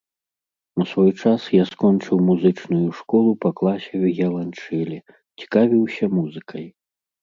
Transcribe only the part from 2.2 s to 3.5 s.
музычную школу